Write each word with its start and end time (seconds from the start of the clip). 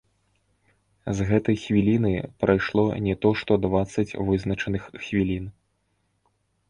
З 1.17 1.27
гэтай 1.31 1.55
хвіліны 1.63 2.13
прайшло 2.43 2.85
не 3.09 3.15
то 3.25 3.29
што 3.43 3.51
дваццаць 3.67 4.17
вызначаных 4.31 4.89
хвілін! 5.03 5.45